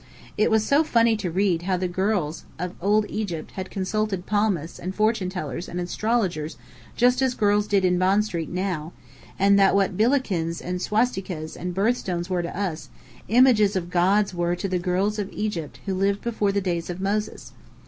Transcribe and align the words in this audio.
It 0.35 0.49
was 0.49 0.65
so 0.65 0.83
funny 0.83 1.15
to 1.17 1.29
read 1.29 1.61
how 1.61 1.77
the 1.77 1.87
girls 1.87 2.45
of 2.57 2.73
Old 2.81 3.05
Egypt 3.07 3.51
had 3.51 3.69
consulted 3.69 4.25
palmists 4.25 4.79
and 4.79 4.95
fortune 4.95 5.29
tellers 5.29 5.69
and 5.69 5.79
astrologers 5.79 6.57
just 6.95 7.21
as 7.21 7.35
girls 7.35 7.67
did 7.67 7.85
in 7.85 7.99
Bond 7.99 8.25
Street 8.25 8.49
now; 8.49 8.93
and 9.37 9.59
that 9.59 9.75
what 9.75 9.95
'Billikens' 9.95 10.59
and 10.59 10.81
'Swasticas' 10.81 11.55
and 11.55 11.75
birth 11.75 11.97
stones 11.97 12.31
were 12.31 12.41
to 12.41 12.59
us, 12.59 12.89
images 13.27 13.75
of 13.75 13.91
gods 13.91 14.33
were 14.33 14.55
to 14.55 14.67
the 14.67 14.79
girls 14.79 15.19
of 15.19 15.31
Egypt 15.31 15.79
who 15.85 15.93
lived 15.93 16.21
before 16.23 16.51
the 16.51 16.61
days 16.61 16.89
of 16.89 16.99
Moses! 16.99 17.51